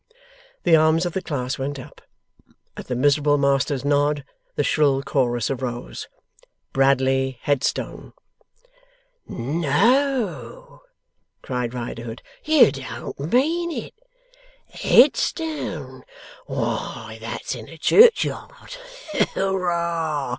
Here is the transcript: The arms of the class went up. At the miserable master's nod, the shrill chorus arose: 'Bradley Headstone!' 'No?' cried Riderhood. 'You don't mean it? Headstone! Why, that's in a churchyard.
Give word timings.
The 0.63 0.75
arms 0.75 1.05
of 1.05 1.13
the 1.13 1.21
class 1.21 1.59
went 1.59 1.77
up. 1.77 2.01
At 2.75 2.87
the 2.87 2.95
miserable 2.95 3.37
master's 3.37 3.85
nod, 3.85 4.25
the 4.55 4.63
shrill 4.63 5.03
chorus 5.03 5.51
arose: 5.51 6.07
'Bradley 6.73 7.37
Headstone!' 7.43 8.13
'No?' 9.27 10.81
cried 11.43 11.75
Riderhood. 11.75 12.23
'You 12.43 12.71
don't 12.71 13.19
mean 13.19 13.69
it? 13.71 13.93
Headstone! 14.71 16.01
Why, 16.47 17.19
that's 17.21 17.53
in 17.53 17.69
a 17.69 17.77
churchyard. 17.77 18.77